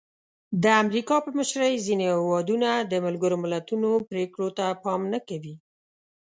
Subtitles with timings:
[0.63, 5.55] د امریکا په مشرۍ ځینې هېوادونه د ملګرو ملتونو پرېکړو ته پام نه کوي.